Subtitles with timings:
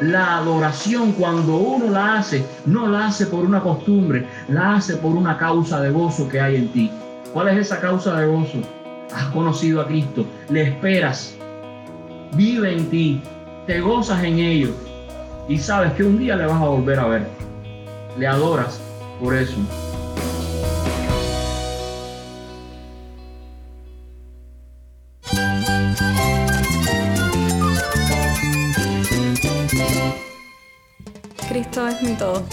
[0.00, 5.16] La adoración cuando uno la hace, no la hace por una costumbre, la hace por
[5.16, 6.90] una causa de gozo que hay en ti.
[7.32, 8.58] ¿Cuál es esa causa de gozo?
[9.12, 11.36] Has conocido a Cristo, le esperas,
[12.34, 13.20] vive en ti,
[13.66, 14.70] te gozas en ello
[15.48, 17.26] y sabes que un día le vas a volver a ver.
[18.16, 18.80] Le adoras
[19.20, 19.56] por eso.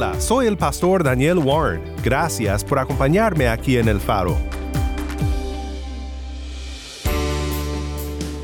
[0.00, 1.82] Hola, soy el pastor Daniel Warren.
[2.04, 4.36] Gracias por acompañarme aquí en El Faro.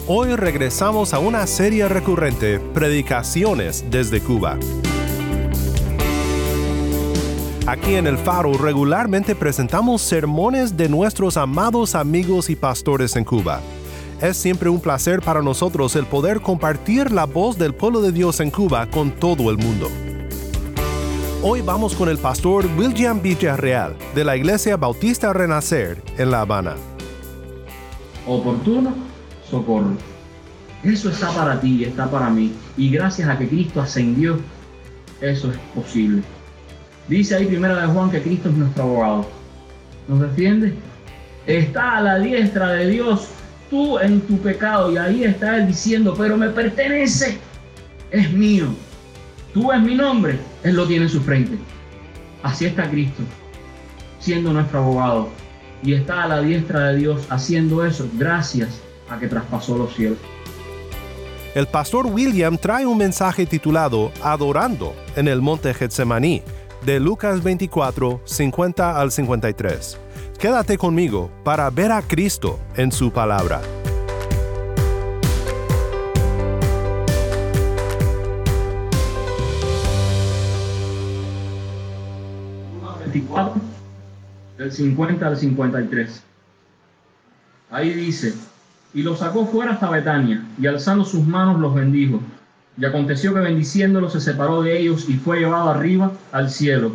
[0.08, 4.58] Hoy regresamos a una serie recurrente, Predicaciones desde Cuba.
[7.69, 13.60] Aquí en El Faro regularmente presentamos sermones de nuestros amados amigos y pastores en Cuba.
[14.20, 18.41] Es siempre un placer para nosotros el poder compartir la voz del pueblo de Dios
[18.41, 19.88] en Cuba con todo el mundo.
[21.47, 26.75] Hoy vamos con el pastor William Villarreal de la Iglesia Bautista Renacer en La Habana.
[28.27, 28.95] Oportuno
[29.50, 29.91] socorro.
[30.83, 32.55] Eso está para ti y está para mí.
[32.78, 34.39] Y gracias a que Cristo ascendió,
[35.20, 36.22] eso es posible.
[37.09, 39.27] Dice ahí primera de Juan que Cristo es nuestro abogado.
[40.09, 40.72] ¿Nos defiende?
[41.47, 43.28] Está a la diestra de Dios
[43.69, 47.37] tú en tu pecado y ahí está Él diciendo, pero me pertenece,
[48.11, 48.69] es mío.
[49.54, 51.56] Tú es mi nombre, Él lo tiene en su frente.
[52.42, 53.22] Así está Cristo,
[54.19, 55.28] siendo nuestro abogado.
[55.81, 60.19] Y está a la diestra de Dios haciendo eso gracias a que traspasó los cielos.
[61.54, 66.43] El pastor William trae un mensaje titulado Adorando en el monte Getsemaní,
[66.84, 70.00] de Lucas 24, 50 al 53.
[70.37, 73.62] Quédate conmigo para ver a Cristo en su palabra.
[84.64, 86.22] Del 50 al 53.
[87.70, 88.34] Ahí dice,
[88.94, 92.20] y lo sacó fuera hasta Betania, y alzando sus manos los bendijo.
[92.78, 96.92] Y aconteció que bendiciéndolo se separó de ellos y fue llevado arriba al cielo.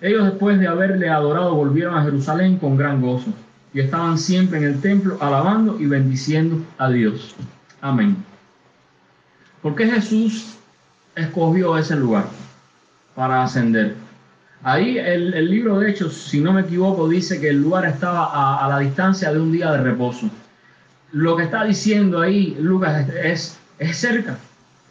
[0.00, 3.32] Ellos después de haberle adorado volvieron a Jerusalén con gran gozo,
[3.72, 7.36] y estaban siempre en el templo alabando y bendiciendo a Dios.
[7.80, 8.16] Amén.
[9.62, 10.56] ¿Por qué Jesús
[11.14, 12.26] escogió ese lugar
[13.14, 13.94] para ascender?
[14.62, 18.24] Ahí el, el, libro de Hechos, si no me equivoco, dice que el lugar estaba
[18.24, 20.28] a, a, la distancia de un día de reposo.
[21.12, 24.38] Lo que está diciendo ahí Lucas es, es cerca.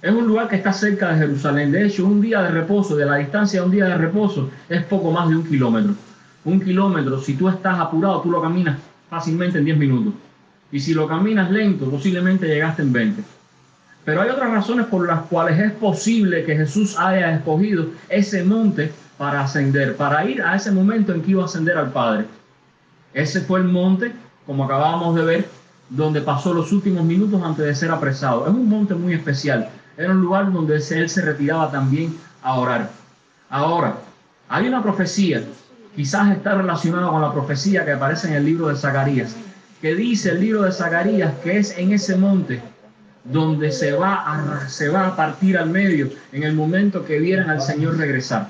[0.02, 1.72] Es un lugar que está cerca de Jerusalén.
[1.72, 4.84] De hecho, un día de reposo, de la distancia de un día de reposo, es
[4.84, 5.96] poco más de un kilómetro.
[6.46, 8.78] Un kilómetro, si tú estás apurado, tú lo caminas
[9.10, 10.14] fácilmente en 10 minutos.
[10.72, 13.24] Y si lo caminas lento, posiblemente llegaste en 20.
[14.06, 18.92] Pero hay otras razones por las cuales es posible que Jesús haya escogido ese monte
[19.18, 22.26] para ascender, para ir a ese momento en que iba a ascender al Padre.
[23.14, 24.14] Ese fue el monte,
[24.46, 25.50] como acabábamos de ver,
[25.90, 28.46] donde pasó los últimos minutos antes de ser apresado.
[28.46, 29.70] Es un monte muy especial.
[29.98, 32.90] Era un lugar donde él se retiraba también a orar.
[33.50, 33.98] Ahora,
[34.50, 35.44] hay una profecía,
[35.96, 39.36] quizás está relacionada con la profecía que aparece en el libro de Zacarías,
[39.82, 42.62] que dice el libro de Zacarías que es en ese monte
[43.24, 48.50] donde se va a, partir al medio en el momento que vieran al Señor regresar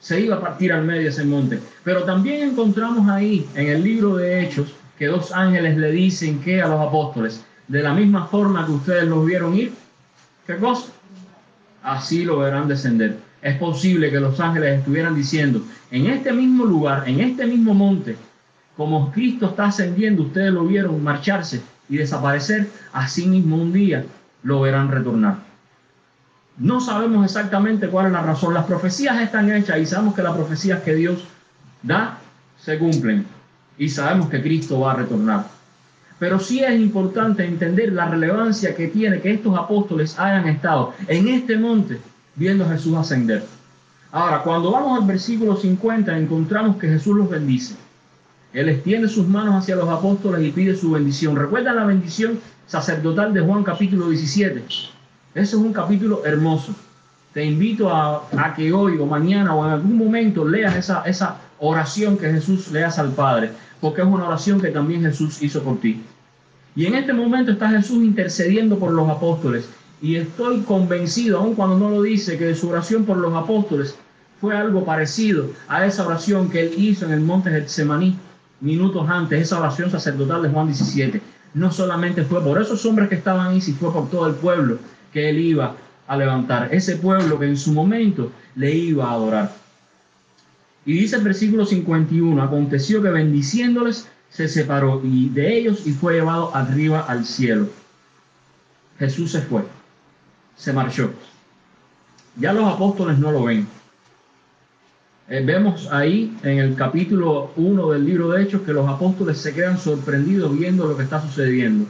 [0.00, 1.60] se iba a partir al medio ese monte.
[1.84, 6.60] Pero también encontramos ahí en el libro de Hechos que dos ángeles le dicen que
[6.60, 9.72] a los apóstoles, de la misma forma que ustedes los vieron ir,
[10.46, 10.92] ¿qué cosa?
[11.82, 13.16] Así lo verán descender.
[13.40, 18.16] Es posible que los ángeles estuvieran diciendo, en este mismo lugar, en este mismo monte,
[18.76, 24.04] como Cristo está ascendiendo, ustedes lo vieron marcharse y desaparecer, así mismo un día
[24.42, 25.49] lo verán retornar.
[26.60, 28.52] No sabemos exactamente cuál es la razón.
[28.52, 31.24] Las profecías están hechas y sabemos que las profecías que Dios
[31.82, 32.18] da
[32.62, 33.24] se cumplen.
[33.78, 35.46] Y sabemos que Cristo va a retornar.
[36.18, 41.28] Pero sí es importante entender la relevancia que tiene que estos apóstoles hayan estado en
[41.28, 41.98] este monte
[42.36, 43.42] viendo a Jesús ascender.
[44.12, 47.74] Ahora, cuando vamos al versículo 50, encontramos que Jesús los bendice.
[48.52, 51.36] Él extiende sus manos hacia los apóstoles y pide su bendición.
[51.36, 54.62] ¿Recuerdan la bendición sacerdotal de Juan capítulo 17?
[55.32, 56.74] Ese es un capítulo hermoso.
[57.32, 62.18] Te invito a, que hoy o mañana o en algún momento leas esa, esa oración
[62.18, 65.78] que Jesús le hace al Padre, porque es una oración que también Jesús hizo por
[65.78, 66.02] ti.
[66.74, 69.68] Y en este momento está Jesús intercediendo por los apóstoles.
[70.02, 73.94] Y estoy convencido, aun cuando no lo dice, que su oración por los apóstoles
[74.40, 78.18] fue algo parecido a esa oración que él hizo en el monte Getsemaní
[78.60, 81.22] minutos antes, esa oración sacerdotal de Juan 17.
[81.54, 84.78] No solamente fue por esos hombres que estaban ahí, sino fue por todo el pueblo
[85.12, 85.76] que él iba
[86.06, 86.74] a levantar.
[86.74, 89.52] Ese pueblo que en su momento le iba a adorar.
[90.84, 96.54] Y dice el versículo 51, aconteció que bendiciéndoles se separó de ellos y fue llevado
[96.54, 97.68] arriba al cielo.
[98.98, 99.62] Jesús se fue,
[100.56, 101.12] se marchó.
[102.36, 103.66] Ya los apóstoles no lo ven.
[105.28, 109.54] Eh, vemos ahí en el capítulo 1 del libro de Hechos que los apóstoles se
[109.54, 111.86] quedan sorprendidos viendo lo que está sucediendo.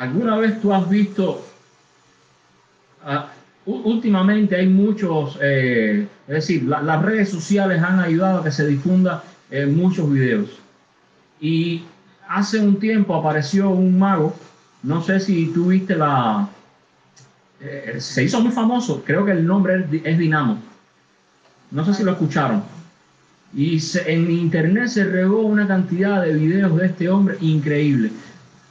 [0.00, 1.44] ¿Alguna vez tú has visto,
[3.04, 8.50] uh, últimamente hay muchos, eh, es decir, la, las redes sociales han ayudado a que
[8.50, 10.58] se difunda eh, muchos videos.
[11.38, 11.82] Y
[12.26, 14.34] hace un tiempo apareció un mago,
[14.84, 16.48] no sé si tú viste la,
[17.60, 20.58] eh, se hizo muy famoso, creo que el nombre es, Dinamo.
[21.72, 22.62] No sé si lo escucharon.
[23.52, 28.12] Y en internet se regó una cantidad de videos de este hombre increíble.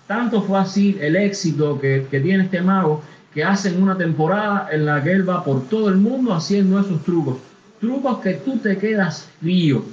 [0.10, 4.88] Tanto fue así el éxito que, que tiene este mago que hacen una temporada en
[4.88, 7.38] la que él va por todo el mundo haciendo esos trucos.
[7.80, 9.86] Trucos que tú te quedas frío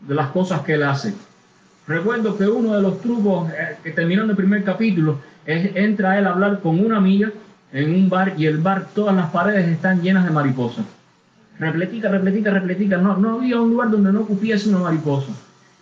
[0.00, 1.14] de las cosas que él hace.
[1.86, 6.18] Recuerdo que uno de los trucos eh, que terminó en el primer capítulo es entra
[6.18, 7.30] él a hablar con una amiga
[7.72, 10.84] en un bar y el bar todas las paredes están llenas de mariposas.
[11.56, 12.96] Repletica, repletica, repletica.
[12.96, 15.30] No, no había un lugar donde no cupiese una mariposa.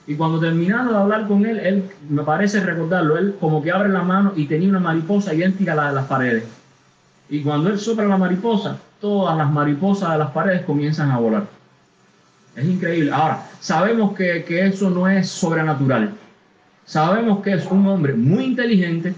[0.09, 3.91] Y cuando terminando de hablar con él, él me parece recordarlo, él como que abre
[3.91, 6.45] la mano y tenía una mariposa idéntica a la de las paredes.
[7.29, 11.47] Y cuando él sopla la mariposa, todas las mariposas de las paredes comienzan a volar.
[12.57, 13.13] Es increíble.
[13.13, 16.13] Ahora, sabemos que, que eso no es sobrenatural.
[16.87, 19.13] Sabemos que es un hombre muy inteligente,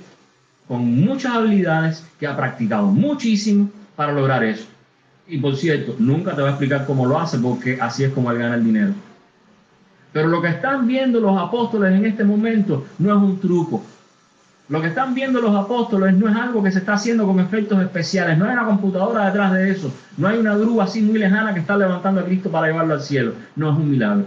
[0.66, 4.66] con muchas habilidades, que ha practicado muchísimo para lograr eso.
[5.28, 8.32] Y por cierto, nunca te voy a explicar cómo lo hace, porque así es como
[8.32, 8.92] él gana el dinero.
[10.12, 13.82] Pero lo que están viendo los apóstoles en este momento no es un truco.
[14.68, 17.82] Lo que están viendo los apóstoles no es algo que se está haciendo con efectos
[17.82, 18.38] especiales.
[18.38, 19.92] No hay una computadora detrás de eso.
[20.16, 23.02] No hay una grúa así muy lejana que está levantando a Cristo para llevarlo al
[23.02, 23.34] cielo.
[23.56, 24.26] No es un milagro.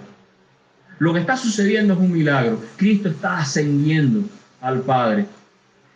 [1.00, 2.60] Lo que está sucediendo es un milagro.
[2.76, 4.28] Cristo está ascendiendo
[4.60, 5.28] al Padre.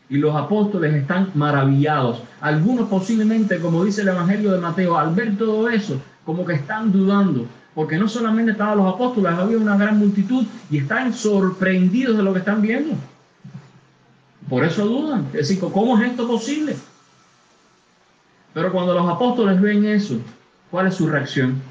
[0.10, 2.24] Y los apóstoles están maravillados.
[2.40, 6.94] Algunos posiblemente, como dice el Evangelio de Mateo, al ver todo eso, como que están
[6.94, 7.48] dudando
[7.78, 12.34] porque no solamente estaban los apóstoles, había una gran multitud y están sorprendidos de lo
[12.34, 12.96] que están viendo.
[14.50, 15.28] Por eso dudan.
[15.28, 16.76] Es decir, ¿cómo es esto posible?
[18.56, 20.20] Pero cuando los apóstoles ven eso,
[20.72, 21.62] ¿cuál es su reacción?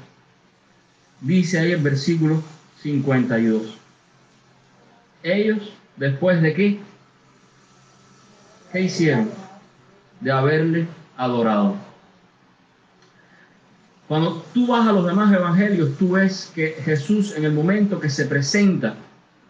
[1.19, 2.41] Dice ahí el versículo
[2.83, 3.77] 52.
[5.23, 6.79] Ellos, después de qué?
[8.71, 9.29] ¿Qué hicieron?
[10.21, 10.87] De haberle
[11.17, 11.75] adorado.
[14.07, 18.09] Cuando tú vas a los demás evangelios, tú ves que Jesús en el momento que
[18.09, 18.95] se presenta,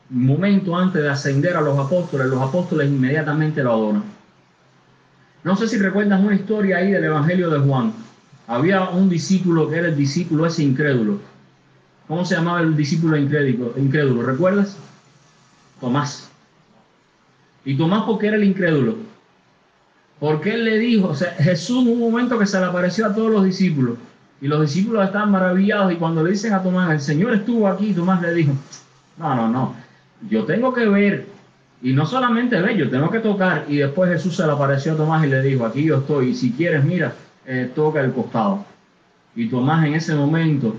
[0.09, 4.03] momento antes de ascender a los apóstoles, los apóstoles inmediatamente lo adoran.
[5.43, 7.93] No sé si recuerdas una historia ahí del evangelio de Juan.
[8.47, 11.19] Había un discípulo que era el discípulo ese incrédulo.
[12.07, 13.73] ¿Cómo se llamaba el discípulo incrédulo?
[13.77, 14.77] incrédulo ¿Recuerdas?
[15.79, 16.29] Tomás.
[17.63, 18.95] ¿Y Tomás por qué era el incrédulo?
[20.19, 23.13] Porque él le dijo, o sea, Jesús en un momento que se le apareció a
[23.13, 23.97] todos los discípulos,
[24.39, 27.93] y los discípulos estaban maravillados y cuando le dicen a Tomás, el Señor estuvo aquí,
[27.93, 28.53] Tomás le dijo,
[29.17, 29.75] no, no, no,
[30.29, 31.27] yo tengo que ver
[31.81, 33.65] y no solamente ver, yo tengo que tocar.
[33.67, 36.35] Y después Jesús se le apareció a Tomás y le dijo, aquí yo estoy, y
[36.35, 37.13] si quieres, mira,
[37.45, 38.65] eh, toca el costado.
[39.35, 40.75] Y Tomás en ese momento,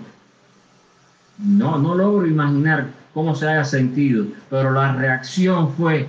[1.38, 6.08] no, no logro imaginar cómo se haya sentido, pero la reacción fue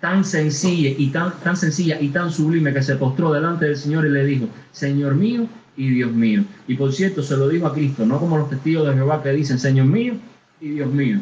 [0.00, 4.06] tan sencilla y tan, tan sencilla y tan sublime que se postró delante del Señor
[4.06, 6.44] y le dijo, Señor mío y Dios mío.
[6.66, 9.30] Y por cierto, se lo dijo a Cristo, no como los testigos de Jehová que
[9.30, 10.14] dicen, Señor mío
[10.60, 11.20] y Dios mío.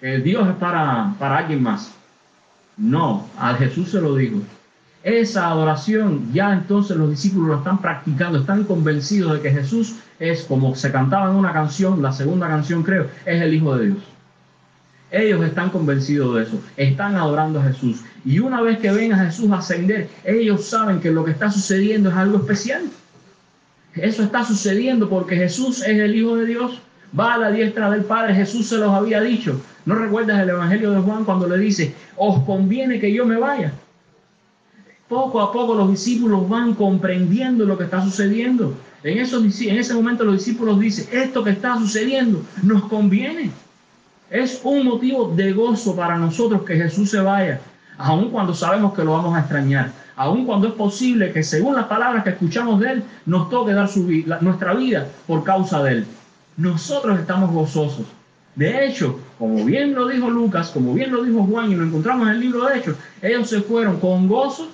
[0.00, 1.92] Que Dios es para, para alguien más.
[2.76, 4.38] No, a Jesús se lo dijo.
[5.02, 10.44] Esa adoración ya entonces los discípulos lo están practicando, están convencidos de que Jesús es,
[10.44, 13.98] como se cantaba en una canción, la segunda canción creo, es el Hijo de Dios.
[15.10, 18.00] Ellos están convencidos de eso, están adorando a Jesús.
[18.24, 22.08] Y una vez que ven a Jesús ascender, ellos saben que lo que está sucediendo
[22.08, 22.84] es algo especial.
[23.94, 26.80] Eso está sucediendo porque Jesús es el Hijo de Dios,
[27.18, 29.60] va a la diestra del Padre, Jesús se los había dicho.
[29.84, 33.72] ¿No recuerdas el Evangelio de Juan cuando le dice, os conviene que yo me vaya?
[35.08, 38.74] Poco a poco los discípulos van comprendiendo lo que está sucediendo.
[39.02, 43.50] En, ese momento los discípulos dicen, esto que está sucediendo nos conviene.
[44.30, 47.60] Es un motivo de gozo para nosotros que Jesús se vaya,
[47.98, 49.92] aun cuando sabemos que lo vamos a extrañar,
[50.22, 53.90] aun cuando es posible que según las palabras que escuchamos de Él, nos toque dar
[54.40, 56.06] nuestra vida por causa de Él.
[56.56, 58.06] Nosotros estamos gozosos.
[58.54, 62.28] De hecho, como bien lo dijo Lucas, como bien lo dijo Juan y lo encontramos
[62.28, 64.68] en el libro de Hechos, ellos se fueron con gozo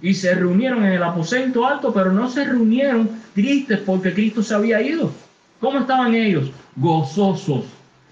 [0.00, 4.54] y se reunieron en el aposento alto, pero no se reunieron tristes porque Cristo se
[4.54, 5.10] había ido.
[5.60, 6.50] ¿Cómo estaban ellos?
[6.76, 7.64] Gozosos,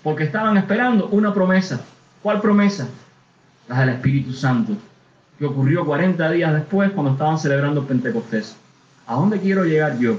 [0.02, 1.80] porque estaban esperando una promesa.
[2.22, 2.86] ¿Cuál promesa?
[3.68, 4.76] La del Espíritu Santo,
[5.42, 8.54] que ocurrió 40 días después cuando estaban celebrando Pentecostés.
[9.08, 10.16] ¿A dónde quiero llegar yo?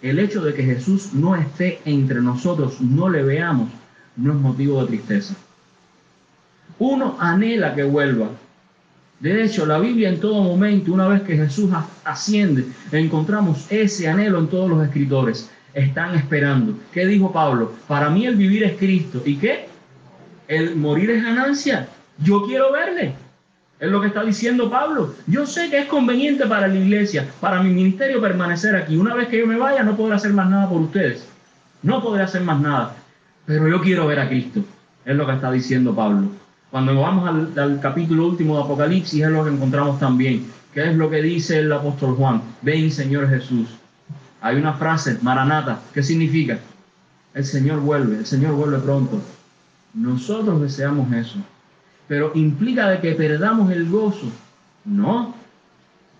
[0.00, 3.68] El hecho de que Jesús no esté entre nosotros, no le veamos,
[4.16, 5.34] no es motivo de tristeza.
[6.78, 8.30] Uno anhela que vuelva.
[9.20, 11.68] De hecho, la Biblia en todo momento, una vez que Jesús
[12.02, 15.50] asciende, encontramos ese anhelo en todos los escritores.
[15.74, 16.78] Están esperando.
[16.94, 17.72] ¿Qué dijo Pablo?
[17.86, 19.22] Para mí el vivir es Cristo.
[19.26, 19.68] ¿Y qué?
[20.48, 21.88] El morir es ganancia.
[22.16, 23.16] Yo quiero verle.
[23.82, 25.12] Es lo que está diciendo Pablo.
[25.26, 28.96] Yo sé que es conveniente para la iglesia, para mi ministerio permanecer aquí.
[28.96, 31.26] Una vez que yo me vaya, no podré hacer más nada por ustedes.
[31.82, 32.94] No podré hacer más nada.
[33.44, 34.60] Pero yo quiero ver a Cristo.
[35.04, 36.28] Es lo que está diciendo Pablo.
[36.70, 40.46] Cuando vamos al, capítulo último de Apocalipsis, es lo que encontramos también.
[40.72, 42.40] ¿Qué es lo que dice el apóstol Juan?
[42.62, 43.66] Ven, Señor Jesús.
[44.42, 45.80] Hay una frase, Maranata.
[45.92, 46.60] ¿Qué significa?
[47.34, 49.20] El Señor vuelve, el Señor vuelve pronto.
[49.92, 51.38] Nosotros deseamos eso.
[52.08, 54.26] Pero implica de que perdamos el gozo.
[54.84, 55.34] No.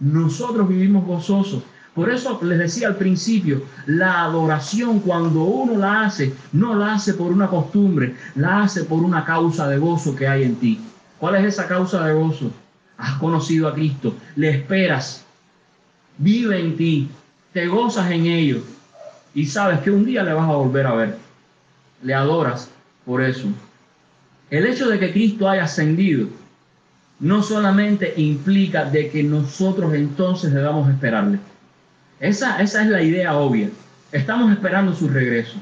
[0.00, 1.62] Nosotros vivimos gozosos.
[1.94, 7.12] Por eso les decía al principio, la adoración cuando uno la hace, no la hace
[7.12, 10.80] por una costumbre, la hace por una causa de gozo que hay en ti.
[11.18, 12.50] ¿Cuál es esa causa de gozo?
[12.96, 15.24] Has conocido a Cristo, le esperas,
[16.16, 17.10] vive en ti,
[17.52, 18.62] te gozas en ello
[19.34, 21.18] y sabes que un día le vas a volver a ver.
[22.02, 22.70] Le adoras
[23.04, 23.48] por eso.
[24.52, 26.28] El hecho de que Cristo haya ascendido
[27.20, 31.38] no solamente implica de que nosotros entonces debamos esperarle
[32.20, 33.70] esa, esa es la idea obvia.
[34.12, 35.56] Estamos esperando su regreso.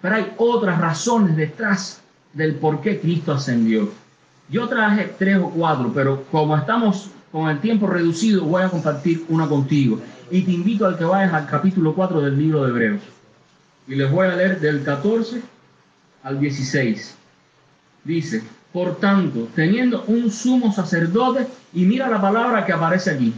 [0.00, 2.00] Pero hay otras razones detrás
[2.32, 3.92] del por qué Cristo ascendió.
[4.48, 9.24] Yo traje tres o cuatro, pero como estamos con el tiempo reducido, voy a compartir
[9.28, 10.00] una contigo.
[10.30, 13.02] Y te invito a que vayas al capítulo 4 del libro de Hebreos.
[13.86, 15.42] Y les voy a leer del 14
[16.22, 17.19] al 16.
[18.04, 18.42] Dice,
[18.72, 23.34] por tanto, teniendo un sumo sacerdote, y mira la palabra que aparece aquí,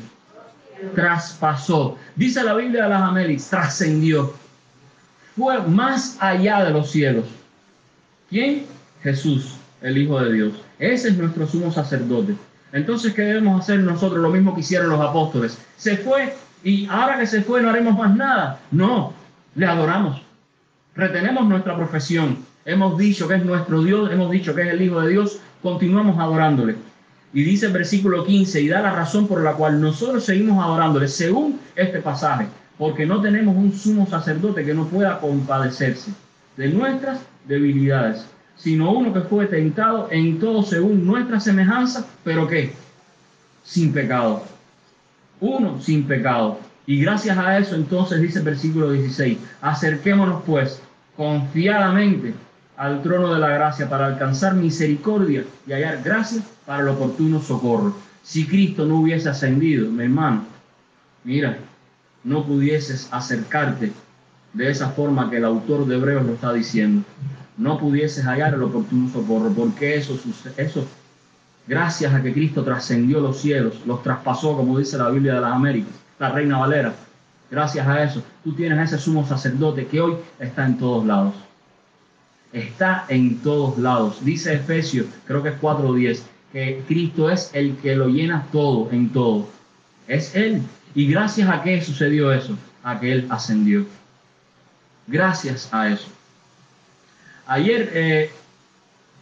[0.95, 1.97] traspasó.
[2.17, 4.35] Dice la Biblia de las Américas, trascendió.
[5.37, 7.25] Fue más allá de los cielos.
[8.29, 8.67] ¿Quién?
[9.03, 10.53] Jesús, el Hijo de Dios.
[10.79, 12.35] Ese es nuestro sumo sacerdote.
[12.73, 14.21] Entonces, ¿qué debemos hacer nosotros?
[14.21, 15.59] Lo mismo que hicieron los apóstoles.
[15.77, 18.61] Se fue y ahora que se fue no haremos más nada.
[18.71, 19.13] No,
[19.55, 20.23] le adoramos.
[20.95, 22.39] Retenemos nuestra profesión.
[22.65, 26.17] Hemos dicho que es nuestro Dios, hemos dicho que es el Hijo de Dios, continuamos
[26.19, 26.77] adorándole.
[27.35, 31.09] Y dice el versículo 15, y da la razón por la cual nosotros seguimos adorándole,
[31.09, 32.47] según este pasaje,
[32.79, 36.13] porque no tenemos un sumo sacerdote que no pueda compadecerse
[36.57, 38.27] de nuestras debilidades,
[38.57, 42.73] sino uno que fue tentado en todo según nuestra semejanza, pero que
[43.65, 44.45] sin pecado.
[45.41, 46.61] Uno sin pecado.
[46.87, 50.81] Y gracias a eso entonces dice el versículo 16, acerquémonos pues
[51.17, 52.35] confiadamente
[52.83, 57.95] al trono de la gracia para alcanzar misericordia y hallar gracia para el oportuno socorro.
[58.25, 60.45] Si Cristo no hubiese ascendido, mi hermano,
[61.23, 61.59] mira,
[62.25, 63.93] no pudieses acercarte
[64.53, 67.05] de esa forma que el autor de Hebreos lo está diciendo.
[67.57, 70.19] No pudieses hallar el oportuno socorro, porque eso,
[70.57, 70.85] eso
[71.69, 75.53] gracias a que Cristo trascendió los cielos, los traspasó, como dice la Biblia de las
[75.53, 76.93] Américas, la Reina Valera.
[77.49, 81.35] Gracias a eso, tú tienes ese sumo sacerdote que hoy está en todos lados
[82.53, 84.25] está en todos lados.
[84.25, 89.09] Dice Efesios, creo que es 4.10, que Cristo es el que lo llena todo, en
[89.11, 89.49] todo.
[90.07, 90.63] Es Él.
[90.95, 93.87] Y gracias a qué sucedió eso, a que Él ascendió.
[95.07, 96.09] Gracias a eso.
[97.47, 98.31] Ayer eh,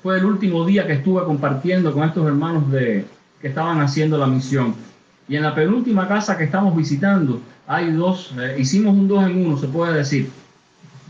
[0.03, 3.07] fue el último día que estuve compartiendo con estos hermanos de,
[3.41, 4.75] que estaban haciendo la misión.
[5.29, 9.47] Y en la penúltima casa que estamos visitando, hay dos, eh, hicimos un dos en
[9.47, 10.31] uno, se puede decir.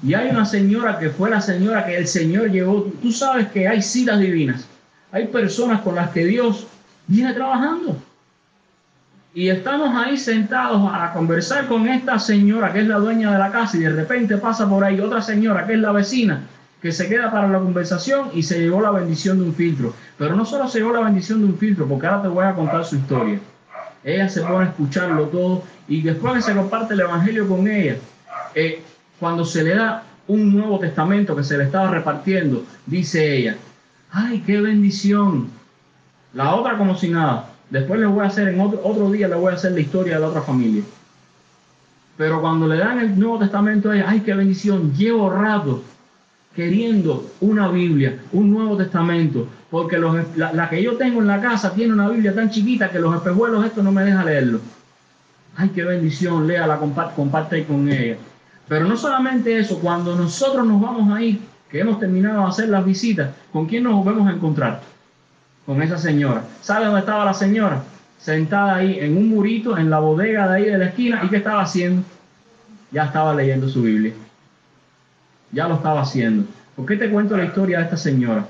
[0.02, 2.84] Y hay una señora que fue la señora que el Señor llevó.
[3.02, 4.66] Tú sabes que hay citas divinas.
[5.12, 6.66] Hay personas con las que Dios
[7.06, 7.96] viene trabajando.
[9.34, 13.52] Y estamos ahí sentados a conversar con esta señora que es la dueña de la
[13.52, 16.42] casa y de repente pasa por ahí otra señora que es la vecina
[16.80, 19.94] que se queda para la conversación y se llevó la bendición de un filtro.
[20.18, 22.54] Pero no solo se llevó la bendición de un filtro, porque ahora te voy a
[22.54, 23.38] contar su historia.
[24.02, 27.96] Ella se pone a escucharlo todo y después se comparte el Evangelio con ella,
[28.54, 28.82] eh,
[29.20, 33.56] cuando se le da un Nuevo Testamento que se le estaba repartiendo, dice ella,
[34.10, 35.48] ay, qué bendición.
[36.32, 37.50] La otra como si nada.
[37.68, 40.14] Después le voy a hacer, en otro, otro día le voy a hacer la historia
[40.14, 40.82] de la otra familia.
[42.16, 45.82] Pero cuando le dan el Nuevo Testamento a ella, ay, qué bendición, llevo rato
[46.54, 51.72] queriendo una Biblia, un Nuevo Testamento, porque los, la, que yo tengo en la casa
[51.72, 54.60] tiene una Biblia tan chiquita que los espejuelos esto no me deja leerlo.
[55.56, 58.16] Ay, qué bendición, léala, comparte, comparte con ella.
[58.68, 62.84] Pero no solamente eso, cuando nosotros nos vamos ahí, que hemos terminado de hacer las
[62.84, 64.80] visitas, ¿con quién nos vamos a encontrar?
[65.66, 66.44] Con esa señora.
[66.62, 67.82] ¿Sabe dónde estaba la señora?
[68.18, 71.36] Sentada ahí en un murito, en la bodega de ahí de la esquina, ¿y qué
[71.36, 72.02] estaba haciendo?
[72.90, 74.12] Ya estaba leyendo su Biblia
[75.52, 76.44] ya lo estaba haciendo.
[76.76, 78.46] ¿Por qué te cuento la historia de esta señora?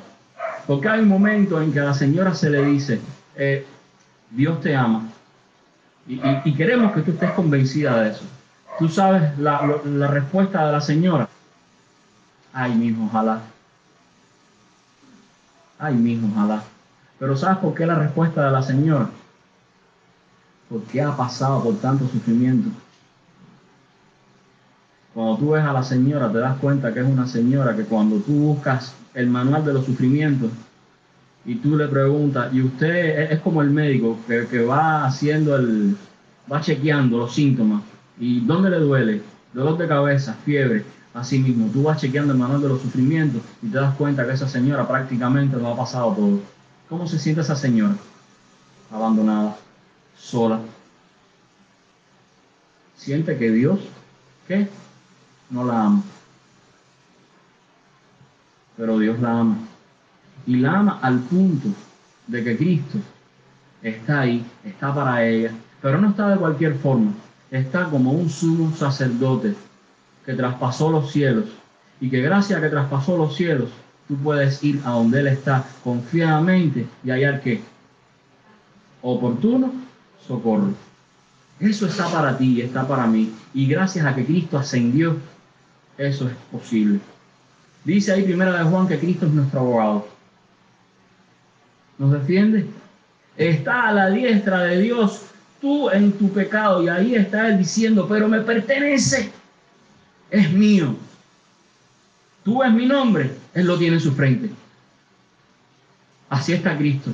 [0.66, 3.00] Porque hay un momento en que a la señora se le dice,
[3.36, 3.66] eh,
[4.30, 5.08] Dios te ama.
[6.06, 8.24] Y, queremos que tú estés convencida de eso.
[8.80, 11.28] Tú sabes la, la respuesta de la señora.
[12.52, 13.42] Ay, mijo, ojalá.
[15.78, 16.64] Ay, mijo, ojalá.
[17.20, 19.08] Pero ¿sabes por qué la respuesta de la señora?
[20.68, 22.70] Porque ha pasado por tanto sufrimiento
[25.14, 28.16] cuando tú ves a la señora, te das cuenta que es una señora que cuando
[28.18, 30.50] tú buscas el manual de los sufrimientos
[31.44, 35.96] y tú le preguntas, y usted es, como el médico que, va haciendo el,
[36.50, 37.82] va chequeando los síntomas
[38.20, 39.22] y dónde le duele,
[39.52, 40.84] dolor de cabeza, fiebre,
[41.14, 44.32] así mismo, tú vas chequeando el manual de los sufrimientos y te das cuenta que
[44.32, 46.40] esa señora prácticamente lo ha pasado todo.
[46.88, 47.96] ¿Cómo se siente esa señora?
[48.92, 49.56] Abandonada,
[50.16, 50.60] sola.
[52.96, 53.80] Siente que Dios,
[54.46, 54.68] ¿qué?
[55.50, 56.02] no la ama.
[58.76, 59.58] Pero Dios la ama.
[60.46, 61.68] Y la ama al punto
[62.26, 62.98] de que Cristo
[63.82, 65.52] está ahí, está para ella,
[65.82, 67.12] pero no está de cualquier forma.
[67.50, 69.54] Está como un sumo sacerdote
[70.24, 71.46] que traspasó los cielos
[72.00, 73.70] y que gracias a que traspasó los cielos,
[74.06, 77.62] tú puedes ir a donde Él está confiadamente y hallar que
[79.02, 79.72] oportuno
[80.26, 80.72] socorro.
[81.58, 83.32] Eso está para ti y está para mí.
[83.52, 85.16] Y gracias a que Cristo ascendió
[85.98, 87.00] eso es posible.
[87.84, 90.08] Dice ahí primera de Juan que Cristo es nuestro abogado.
[91.98, 92.66] ¿Nos defiende?
[93.36, 95.26] Está a la diestra de Dios
[95.60, 99.30] tú en tu pecado y ahí está Él diciendo, pero me pertenece,
[100.30, 100.96] es mío.
[102.44, 104.50] Tú es mi nombre, Él lo tiene en su frente.
[106.28, 107.10] Así está Cristo,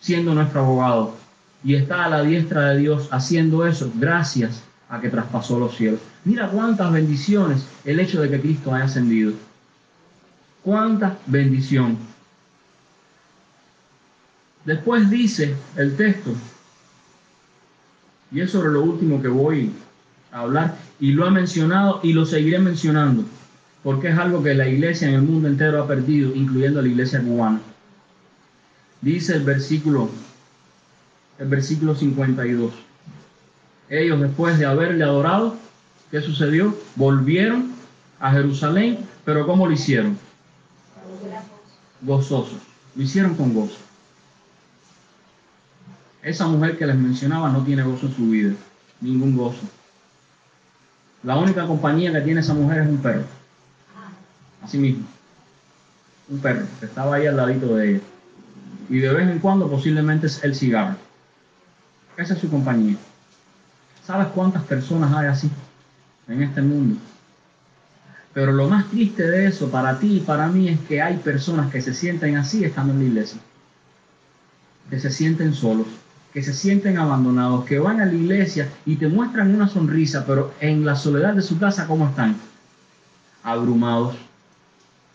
[0.00, 1.16] siendo nuestro abogado.
[1.62, 6.00] Y está a la diestra de Dios haciendo eso gracias a que traspasó los cielos.
[6.24, 9.32] Mira cuántas bendiciones el hecho de que Cristo haya ascendido.
[10.62, 11.98] Cuánta bendición.
[14.64, 16.34] Después dice el texto,
[18.34, 19.70] y es sobre lo último que voy
[20.32, 23.24] a hablar, y lo ha mencionado y lo seguiré mencionando,
[23.82, 27.22] porque es algo que la iglesia en el mundo entero ha perdido, incluyendo la iglesia
[27.22, 27.60] cubana.
[29.00, 30.10] Dice el versículo,
[31.38, 32.72] el versículo 52
[33.88, 35.56] ellos después de haberle adorado,
[36.10, 36.76] ¿qué sucedió?
[36.96, 37.72] Volvieron
[38.18, 40.18] a Jerusalén, pero ¿cómo lo hicieron?
[42.00, 42.58] Gozosos.
[42.96, 43.76] Lo hicieron con gozo.
[46.24, 48.54] Esa mujer que les mencionaba no tiene gozo en su vida,
[49.02, 49.60] ningún gozo.
[51.22, 53.24] La única compañía que tiene esa mujer es un perro.
[54.62, 55.04] Así mismo.
[56.30, 58.00] Un perro que estaba ahí al ladito de ella.
[58.88, 60.96] Y de vez en cuando posiblemente es el cigarro.
[62.16, 62.96] Esa es su compañía.
[64.06, 65.50] ¿Sabes cuántas personas hay así
[66.28, 66.98] en este mundo?
[68.32, 71.70] Pero lo más triste de eso para ti y para mí es que hay personas
[71.70, 73.40] que se sienten así estando en la iglesia.
[74.88, 75.86] Que se sienten solos,
[76.34, 80.52] que se sienten abandonados, que van a la iglesia y te muestran una sonrisa, pero
[80.60, 82.36] en la soledad de su casa, ¿cómo están?
[83.42, 84.16] Abrumados.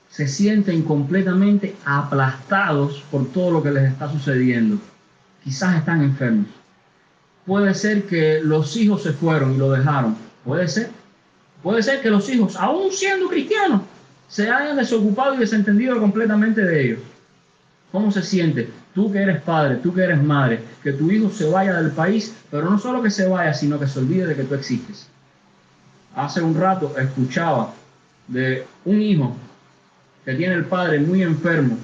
[0.10, 4.80] Se sienten completamente aplastados por todo lo que les está sucediendo.
[5.44, 6.48] Quizás están enfermos
[7.50, 10.16] puede ser que los hijos se fueron y lo dejaron.
[10.46, 10.92] Puede ser.
[11.64, 13.82] Puede ser que los hijos, aún siendo cristianos,
[14.28, 17.00] se hayan desocupado y desentendido completamente de ellos.
[17.92, 18.70] ¿Cómo se siente?
[19.00, 22.36] Tú que eres padre, tú que eres madre, que tu hijo se vaya del país,
[22.52, 25.08] pero no solo que se vaya, sino que se olvide de que tú existes.
[26.18, 27.74] Hace un rato escuchaba
[28.28, 29.38] de un hijo
[30.26, 31.78] que tiene el padre muy enfermo,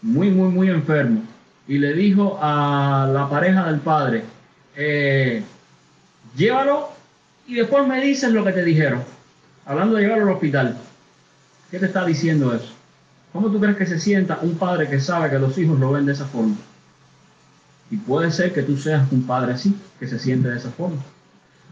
[0.00, 1.22] muy, muy, muy enfermo,
[1.68, 4.24] y le dijo a la pareja del padre,
[4.74, 5.42] eh,
[6.34, 6.92] llévalo
[7.46, 9.02] y después me dices lo que te dijeron.
[9.66, 10.78] Hablando de llevarlo al hospital,
[11.70, 12.72] ¿qué te está diciendo eso?
[13.32, 16.06] ¿Cómo tú crees que se sienta un padre que sabe que los hijos lo ven
[16.06, 16.56] de esa forma?
[17.90, 21.00] Y puede ser que tú seas un padre así, que se siente de esa forma.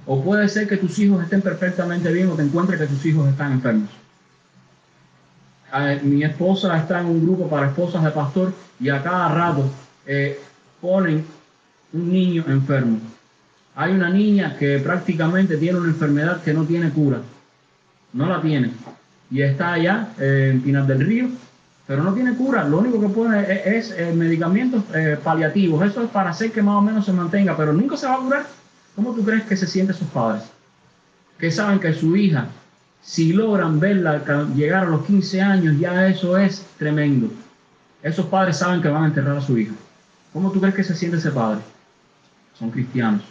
[0.07, 3.29] O puede ser que tus hijos estén perfectamente bien o te encuentres que tus hijos
[3.29, 3.90] están enfermos.
[6.03, 9.70] Mi esposa está en un grupo para esposas de pastor y a cada rato
[10.07, 10.40] eh,
[10.81, 11.25] ponen
[11.92, 12.99] un niño enfermo.
[13.77, 17.20] Hay una niña que prácticamente tiene una enfermedad que no tiene cura.
[18.12, 18.73] No la tiene.
[19.31, 21.29] Y está allá eh, en Pinar del Río,
[21.90, 22.62] pero no tiene cura.
[22.62, 24.85] Lo único que pone es, eh, medicamentos
[25.24, 25.85] paliativos.
[25.85, 28.18] Eso es para hacer que más o menos se mantenga, pero nunca se va a
[28.18, 28.46] curar.
[28.94, 30.44] ¿Cómo tú crees que se sienten sus padres?
[31.37, 32.46] Que saben que su hija,
[33.03, 34.22] si logran verla
[34.55, 37.29] llegar a los 15 años, ya eso es tremendo.
[38.05, 39.74] Esos padres saben que van a enterrar a su hija.
[40.33, 41.59] ¿Cómo tú crees que se siente ese padre?
[42.57, 43.24] Son cristianos.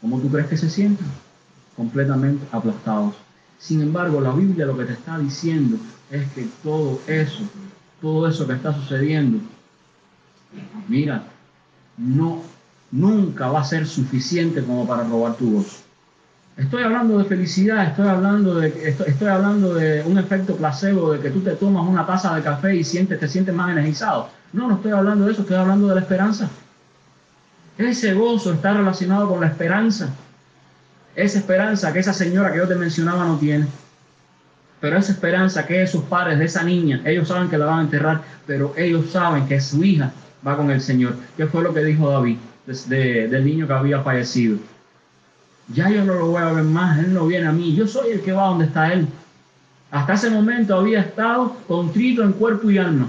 [0.00, 1.06] ¿Cómo tú crees que se sienten?
[1.76, 3.14] Completamente aplastados.
[3.56, 5.78] Sin embargo, la Biblia lo que te está diciendo
[6.10, 7.42] es que todo eso,
[8.00, 9.38] todo eso que está sucediendo,
[10.88, 11.24] mira,
[11.96, 12.42] no
[12.90, 15.82] nunca va a ser suficiente como para robar tu voz.
[16.56, 18.68] Estoy hablando de felicidad, estoy hablando de,
[19.06, 22.74] estoy, hablando de un efecto placebo, de que tú te tomas una taza de café
[22.74, 24.28] y sientes, te sientes más energizado.
[24.52, 26.50] No, no estoy hablando de eso, estoy hablando de la esperanza.
[27.76, 30.08] Ese gozo está relacionado con la esperanza.
[31.14, 33.68] Esa esperanza que esa señora que yo te mencionaba no tiene.
[34.80, 37.82] Pero esa esperanza que esos padres de esa niña, ellos saben que la van a
[37.82, 40.12] enterrar, pero ellos saben que su hija
[40.46, 41.16] va con el Señor.
[41.36, 42.38] ¿Qué fue lo que dijo David?
[42.68, 44.58] del niño que había fallecido.
[45.68, 48.12] Ya yo no lo voy a ver más, él no viene a mí, yo soy
[48.12, 49.06] el que va donde está él.
[49.90, 53.08] Hasta ese momento había estado contrito en cuerpo y alma,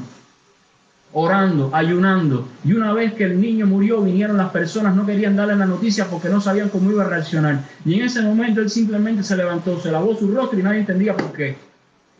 [1.13, 2.47] orando, ayunando.
[2.63, 6.07] Y una vez que el niño murió, vinieron las personas, no querían darle la noticia
[6.07, 7.63] porque no sabían cómo iba a reaccionar.
[7.85, 11.15] Y en ese momento él simplemente se levantó, se lavó su rostro y nadie entendía
[11.15, 11.57] por qué.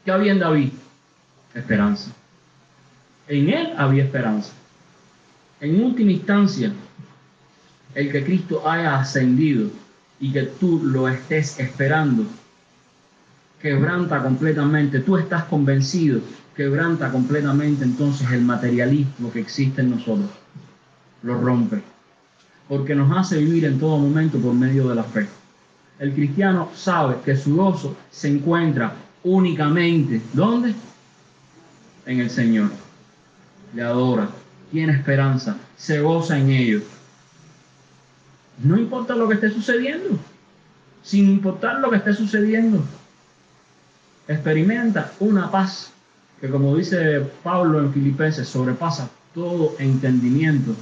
[0.04, 0.69] ¿Qué había en David?
[1.54, 2.12] Esperanza.
[3.28, 4.54] En él había esperanza.
[5.62, 6.71] En última instancia,
[7.93, 9.69] el que Cristo haya ascendido
[10.19, 12.25] y que tú lo estés esperando,
[13.62, 16.21] quebranta completamente, tú estás convencido,
[16.59, 20.29] quebranta completamente entonces el materialismo que existe en nosotros,
[21.23, 21.81] lo rompe,
[22.67, 25.25] porque nos hace vivir en todo momento por medio de la fe.
[25.99, 28.91] El cristiano sabe que su gozo se encuentra
[29.23, 30.75] únicamente, ¿dónde?
[32.05, 32.71] En el Señor.
[33.73, 34.27] Le adora,
[34.69, 36.81] tiene esperanza, se goza en ello
[38.63, 40.19] no importa lo que esté sucediendo,
[41.01, 42.83] sin importar lo que esté sucediendo,
[44.27, 45.93] experimenta una paz
[46.39, 50.73] que como dice Pablo en Filipenses, sobrepasa todo entendimiento.